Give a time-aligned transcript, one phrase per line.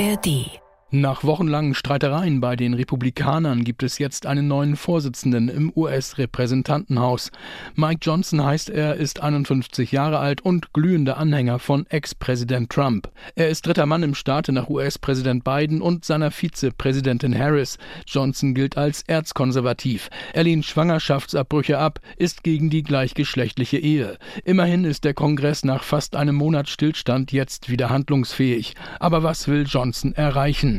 [0.00, 0.57] ARD
[0.90, 7.30] nach wochenlangen Streitereien bei den Republikanern gibt es jetzt einen neuen Vorsitzenden im US-Repräsentantenhaus.
[7.74, 13.10] Mike Johnson heißt er, ist 51 Jahre alt und glühender Anhänger von Ex-Präsident Trump.
[13.34, 17.76] Er ist dritter Mann im Staate nach US-Präsident Biden und seiner Vizepräsidentin Harris.
[18.06, 20.08] Johnson gilt als erzkonservativ.
[20.32, 24.16] Er lehnt Schwangerschaftsabbrüche ab, ist gegen die gleichgeschlechtliche Ehe.
[24.42, 28.74] Immerhin ist der Kongress nach fast einem Monat Stillstand jetzt wieder handlungsfähig.
[29.00, 30.77] Aber was will Johnson erreichen?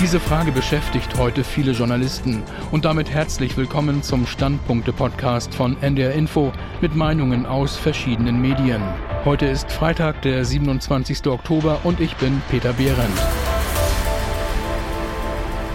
[0.00, 6.54] Diese Frage beschäftigt heute viele Journalisten und damit herzlich willkommen zum Standpunkte-Podcast von NDR Info
[6.80, 8.80] mit Meinungen aus verschiedenen Medien.
[9.26, 11.26] Heute ist Freitag, der 27.
[11.26, 13.20] Oktober und ich bin Peter Behrendt.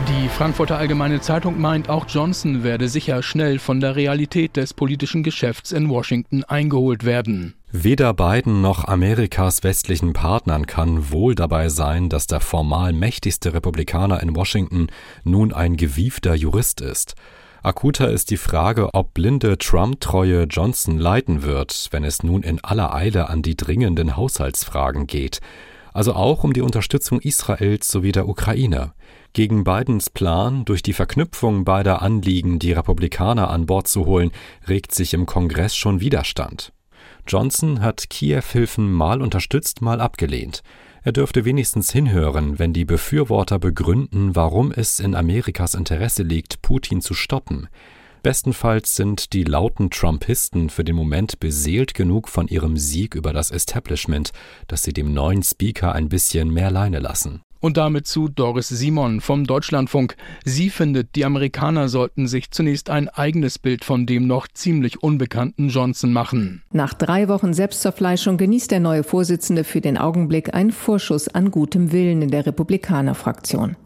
[0.07, 5.21] Die Frankfurter Allgemeine Zeitung meint, auch Johnson werde sicher schnell von der Realität des politischen
[5.21, 7.53] Geschäfts in Washington eingeholt werden.
[7.83, 14.23] Weder Biden noch Amerikas westlichen Partnern kann wohl dabei sein, dass der formal mächtigste Republikaner
[14.23, 14.87] in Washington
[15.25, 17.15] nun ein gewiefter Jurist ist.
[17.63, 22.93] Akuter ist die Frage, ob blinde Trump-treue Johnson leiten wird, wenn es nun in aller
[22.93, 25.41] Eile an die dringenden Haushaltsfragen geht,
[25.91, 28.93] also auch um die Unterstützung Israels sowie der Ukraine.
[29.33, 34.31] Gegen Bidens Plan, durch die Verknüpfung beider Anliegen die Republikaner an Bord zu holen,
[34.69, 36.71] regt sich im Kongress schon Widerstand.
[37.27, 40.61] Johnson hat Kiew-Hilfen mal unterstützt, mal abgelehnt.
[41.03, 47.01] Er dürfte wenigstens hinhören, wenn die Befürworter begründen, warum es in Amerikas Interesse liegt, Putin
[47.01, 47.67] zu stoppen.
[48.23, 53.51] Bestenfalls sind die lauten Trumpisten für den Moment beseelt genug von ihrem Sieg über das
[53.51, 54.31] Establishment,
[54.67, 57.44] dass sie dem neuen Speaker ein bisschen mehr Leine lassen.
[57.65, 60.17] Und damit zu Doris Simon vom Deutschlandfunk.
[60.43, 65.69] Sie findet, die Amerikaner sollten sich zunächst ein eigenes Bild von dem noch ziemlich unbekannten
[65.69, 66.61] Johnson machen.
[66.71, 71.91] Nach drei Wochen Selbstzerfleischung genießt der neue Vorsitzende für den Augenblick einen Vorschuss an gutem
[71.91, 73.77] Willen in der Republikanerfraktion.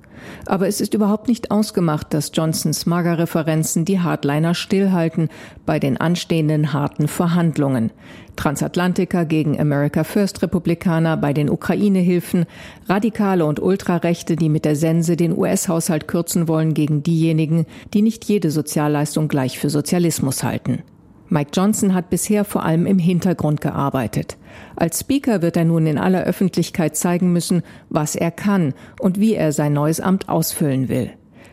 [0.46, 5.30] Aber es ist überhaupt nicht ausgemacht, dass Johnsons Magerreferenzen die Hardliner stillhalten
[5.66, 7.92] bei den anstehenden harten Verhandlungen.
[8.36, 12.46] Transatlantiker gegen America First Republikaner bei den Ukraine-Hilfen,
[12.88, 18.26] Radikale und Ultrarechte, die mit der Sense den US-Haushalt kürzen wollen gegen diejenigen, die nicht
[18.26, 20.84] jede Sozialleistung gleich für Sozialismus halten.
[21.30, 24.38] Mike Johnson hat bisher vor allem im Hintergrund gearbeitet.
[24.76, 29.36] Als Speaker wird er nun in aller Öffentlichkeit zeigen müssen, was er kann und wie
[29.36, 31.12] er sein neues Amt ausfüllen will.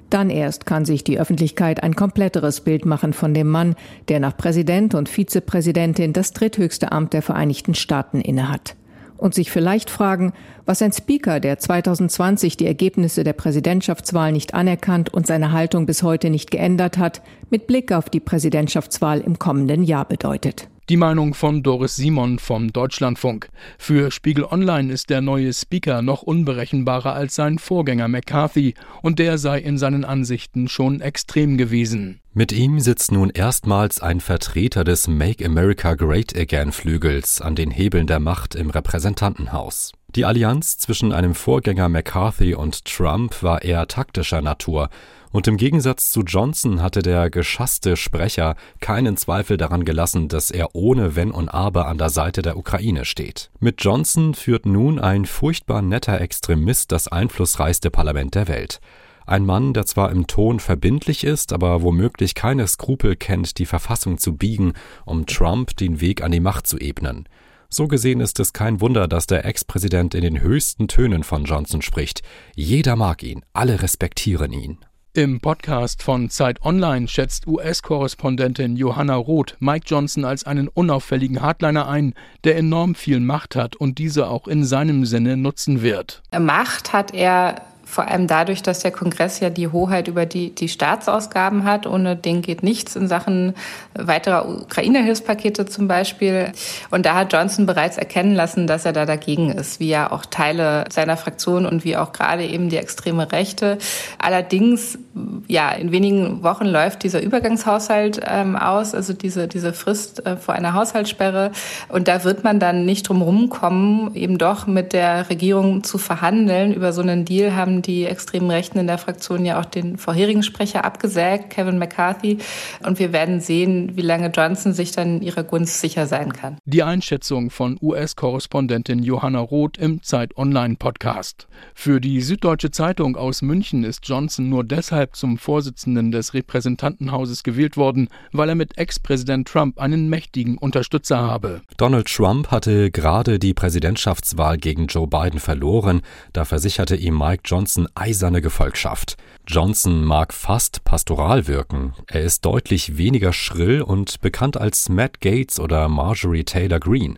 [0.08, 3.74] Dann erst kann sich die Öffentlichkeit ein kompletteres Bild machen von dem Mann,
[4.08, 8.76] der nach Präsident und Vizepräsidentin das dritthöchste Amt der Vereinigten Staaten innehat
[9.16, 10.32] und sich vielleicht fragen,
[10.64, 16.02] was ein Speaker, der 2020 die Ergebnisse der Präsidentschaftswahl nicht anerkannt und seine Haltung bis
[16.02, 20.68] heute nicht geändert hat, mit Blick auf die Präsidentschaftswahl im kommenden Jahr bedeutet.
[20.88, 23.48] Die Meinung von Doris Simon vom Deutschlandfunk.
[23.76, 29.36] Für Spiegel Online ist der neue Speaker noch unberechenbarer als sein Vorgänger McCarthy und der
[29.38, 32.20] sei in seinen Ansichten schon extrem gewesen.
[32.34, 37.72] Mit ihm sitzt nun erstmals ein Vertreter des Make America Great Again Flügels an den
[37.72, 39.90] Hebeln der Macht im Repräsentantenhaus.
[40.14, 44.88] Die Allianz zwischen einem Vorgänger McCarthy und Trump war eher taktischer Natur
[45.36, 50.74] und im Gegensatz zu Johnson hatte der geschasste Sprecher keinen Zweifel daran gelassen, dass er
[50.74, 53.50] ohne Wenn und Aber an der Seite der Ukraine steht.
[53.60, 58.80] Mit Johnson führt nun ein furchtbar netter Extremist das einflussreichste Parlament der Welt.
[59.26, 64.16] Ein Mann, der zwar im Ton verbindlich ist, aber womöglich keine Skrupel kennt, die Verfassung
[64.16, 64.72] zu biegen,
[65.04, 67.28] um Trump den Weg an die Macht zu ebnen.
[67.68, 71.82] So gesehen ist es kein Wunder, dass der Ex-Präsident in den höchsten Tönen von Johnson
[71.82, 72.22] spricht.
[72.54, 74.78] Jeder mag ihn, alle respektieren ihn.
[75.16, 81.88] Im Podcast von Zeit Online schätzt US-Korrespondentin Johanna Roth Mike Johnson als einen unauffälligen Hardliner
[81.88, 82.12] ein,
[82.44, 86.20] der enorm viel Macht hat und diese auch in seinem Sinne nutzen wird.
[86.38, 90.68] Macht hat er vor allem dadurch, dass der Kongress ja die Hoheit über die, die
[90.68, 91.86] Staatsausgaben hat.
[91.86, 93.54] Ohne den geht nichts in Sachen
[93.94, 96.52] weiterer Ukraine-Hilfspakete zum Beispiel.
[96.90, 100.26] Und da hat Johnson bereits erkennen lassen, dass er da dagegen ist, wie ja auch
[100.26, 103.78] Teile seiner Fraktion und wie auch gerade eben die extreme Rechte.
[104.18, 104.98] Allerdings,
[105.46, 110.56] ja, in wenigen Wochen läuft dieser Übergangshaushalt ähm, aus, also diese, diese Frist äh, vor
[110.56, 111.52] einer Haushaltssperre.
[111.88, 116.74] Und da wird man dann nicht drum rumkommen, eben doch mit der Regierung zu verhandeln.
[116.74, 119.98] Über so einen Deal haben haben die extremen Rechten in der Fraktion ja auch den
[119.98, 122.38] vorherigen Sprecher abgesägt, Kevin McCarthy.
[122.82, 126.56] Und wir werden sehen, wie lange Johnson sich dann ihrer Gunst sicher sein kann.
[126.64, 131.48] Die Einschätzung von US-Korrespondentin Johanna Roth im Zeit Online Podcast.
[131.74, 137.76] Für die Süddeutsche Zeitung aus München ist Johnson nur deshalb zum Vorsitzenden des Repräsentantenhauses gewählt
[137.76, 141.60] worden, weil er mit Ex-Präsident Trump einen mächtigen Unterstützer habe.
[141.76, 146.00] Donald Trump hatte gerade die Präsidentschaftswahl gegen Joe Biden verloren,
[146.32, 149.16] da versicherte ihm Mike Johnson eiserne Gefolgschaft.
[149.44, 151.94] Johnson mag fast pastoral wirken.
[152.06, 157.16] Er ist deutlich weniger schrill und bekannt als Matt Gates oder Marjorie Taylor Greene.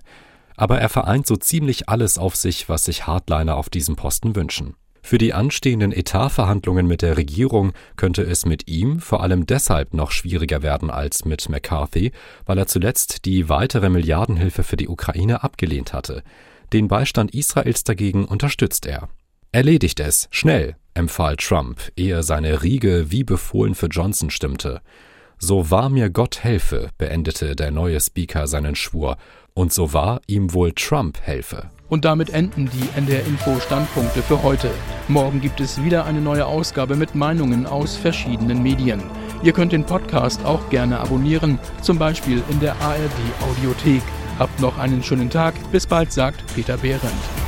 [0.56, 4.74] Aber er vereint so ziemlich alles auf sich, was sich Hardliner auf diesem Posten wünschen.
[5.02, 10.12] Für die anstehenden Etatverhandlungen mit der Regierung könnte es mit ihm vor allem deshalb noch
[10.12, 12.10] schwieriger werden als mit McCarthy,
[12.46, 16.22] weil er zuletzt die weitere Milliardenhilfe für die Ukraine abgelehnt hatte.
[16.72, 19.10] Den Beistand Israels dagegen unterstützt er.
[19.50, 24.82] Erledigt es, schnell, empfahl Trump, ehe seine Riege wie befohlen für Johnson stimmte.
[25.38, 29.16] So wahr mir Gott helfe, beendete der neue Speaker seinen Schwur,
[29.54, 31.70] und so wahr ihm wohl Trump helfe.
[31.88, 34.70] Und damit enden die NDR Info Standpunkte für heute.
[35.08, 39.02] Morgen gibt es wieder eine neue Ausgabe mit Meinungen aus verschiedenen Medien.
[39.42, 44.02] Ihr könnt den Podcast auch gerne abonnieren, zum Beispiel in der ARD Audiothek.
[44.38, 45.54] Habt noch einen schönen Tag.
[45.72, 47.47] Bis bald, sagt Peter Behrendt.